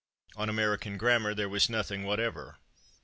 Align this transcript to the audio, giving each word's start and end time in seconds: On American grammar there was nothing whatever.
On 0.35 0.49
American 0.49 0.97
grammar 0.97 1.35
there 1.35 1.47
was 1.47 1.69
nothing 1.69 2.01
whatever. 2.05 2.57